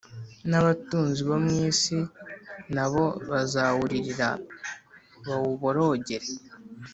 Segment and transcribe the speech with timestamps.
[0.49, 1.97] N’abatunzi bo mu isi
[2.75, 4.29] na bo bazawuririra
[5.25, 6.29] bawuborogere,